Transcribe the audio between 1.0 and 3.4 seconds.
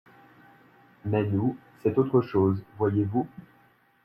Mais nous, c’est autre chose voyez-vous?